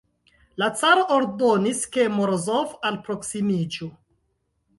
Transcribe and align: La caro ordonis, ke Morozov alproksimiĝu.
La 0.61 0.69
caro 0.77 1.03
ordonis, 1.17 1.81
ke 1.97 2.07
Morozov 2.15 2.73
alproksimiĝu. 2.91 3.93